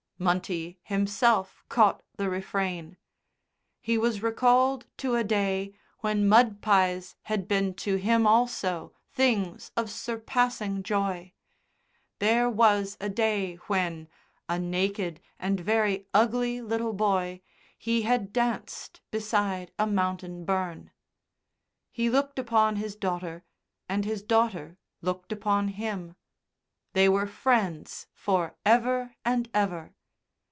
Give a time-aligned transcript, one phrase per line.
[0.21, 2.95] Munty himself caught the refrain.
[3.79, 9.71] He was recalled to a day when mud pies had been to him also things
[9.75, 11.33] of surpassing joy.
[12.19, 14.09] There was a day when,
[14.47, 17.41] a naked and very ugly little boy,
[17.75, 20.91] he had danced beside a mountain burn.
[21.89, 23.43] He looked upon his daughter
[23.89, 26.15] and his daughter looked upon him;
[26.93, 29.95] they were friends for ever and ever.